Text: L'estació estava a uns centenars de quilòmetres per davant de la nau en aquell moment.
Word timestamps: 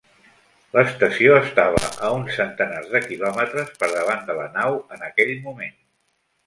L'estació 0.77 1.35
estava 1.41 1.83
a 2.07 2.11
uns 2.21 2.33
centenars 2.39 2.91
de 2.97 3.03
quilòmetres 3.07 3.71
per 3.83 3.93
davant 3.95 4.27
de 4.33 4.41
la 4.43 4.51
nau 4.59 4.83
en 4.99 5.11
aquell 5.11 5.39
moment. 5.49 5.81